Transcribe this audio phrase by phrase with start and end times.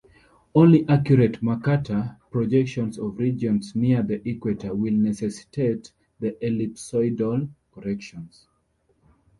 [0.55, 8.47] Only accurate Mercator projections of regions near the equator will necessitate the ellipsoidal corrections.